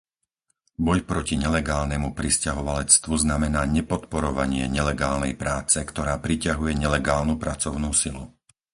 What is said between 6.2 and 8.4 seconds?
priťahuje nelegálnu pracovnú silu.